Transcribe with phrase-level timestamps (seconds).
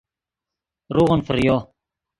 [0.95, 1.57] روغون فریو